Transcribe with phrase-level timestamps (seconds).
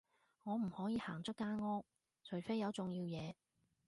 [0.45, 1.85] 我唔可以行出間屋，
[2.23, 3.35] 除非有重要嘢